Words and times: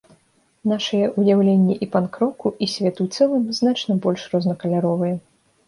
Нашае 0.71 1.01
ўяўленне 1.19 1.75
і 1.87 1.89
панк-року, 1.97 2.47
і 2.63 2.71
свету 2.77 2.99
ў 3.11 3.21
цэлым, 3.21 3.47
значна 3.61 4.01
больш 4.09 4.21
рознакаляровае. 4.35 5.15